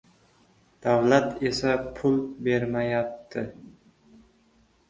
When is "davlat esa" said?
0.83-1.73